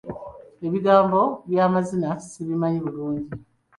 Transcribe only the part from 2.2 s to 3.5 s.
sibimanyi bulungi.